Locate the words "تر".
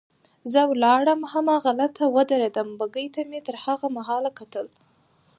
3.47-3.55